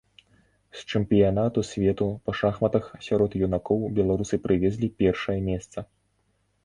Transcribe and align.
З 0.77 0.95
чэмпіянату 0.95 1.63
свету 1.71 2.07
па 2.29 2.35
шахматах 2.39 2.89
сярод 3.09 3.37
юнакоў 3.49 3.87
беларусы 4.01 4.35
прывезлі 4.47 4.87
першае 5.03 5.39
месца. 5.51 5.79